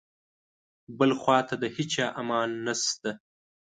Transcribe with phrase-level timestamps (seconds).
[0.99, 3.11] بل خواته د هیچا امان نشته.